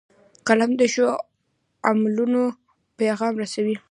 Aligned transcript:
قلم 0.47 0.71
د 0.77 0.81
ښو 0.93 1.07
عملونو 1.89 2.43
پیغام 2.99 3.33
رسوي 3.43 3.75